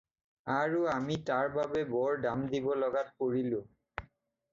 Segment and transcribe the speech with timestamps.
[0.51, 3.61] আৰু আমি তাৰ বাবে বৰ দাম দিব লগাত পৰিলোঁ।